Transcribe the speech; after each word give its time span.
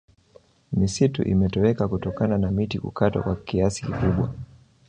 misitu 0.73 1.23
imetoweka 1.23 1.87
kutokana 1.87 2.37
na 2.37 2.51
miti 2.51 2.79
kukatwa 2.79 3.23
kwa 3.23 3.35
kiasi 3.35 3.81
kikubwa 3.81 4.33